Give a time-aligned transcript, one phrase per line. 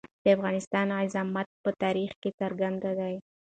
[0.23, 3.15] د افغانستان عظمت په تاریخ کې څرګند دی.